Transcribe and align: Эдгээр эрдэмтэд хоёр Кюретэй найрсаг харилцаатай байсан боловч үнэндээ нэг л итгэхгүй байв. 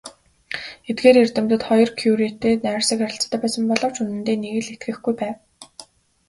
Эдгээр 0.89 1.17
эрдэмтэд 1.23 1.61
хоёр 1.67 1.89
Кюретэй 1.99 2.55
найрсаг 2.65 2.99
харилцаатай 3.01 3.39
байсан 3.41 3.63
боловч 3.69 3.95
үнэндээ 3.99 4.37
нэг 4.39 4.53
л 4.65 4.69
итгэхгүй 4.75 5.13
байв. 5.21 5.37